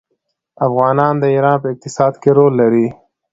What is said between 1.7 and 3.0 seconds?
اقتصاد کې رول لري.